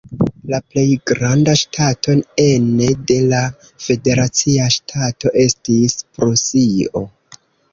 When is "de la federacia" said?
3.11-4.71